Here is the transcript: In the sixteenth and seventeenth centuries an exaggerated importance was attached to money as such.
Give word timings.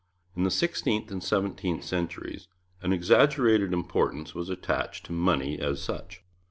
In 0.35 0.41
the 0.45 0.49
sixteenth 0.49 1.11
and 1.11 1.23
seventeenth 1.23 1.83
centuries 1.83 2.47
an 2.81 2.91
exaggerated 2.91 3.71
importance 3.71 4.33
was 4.33 4.49
attached 4.49 5.05
to 5.05 5.11
money 5.13 5.59
as 5.59 5.79
such. 5.79 6.23